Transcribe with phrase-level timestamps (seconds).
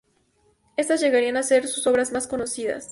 [0.77, 2.79] Estas llegarían a ser sus obras más conocidas.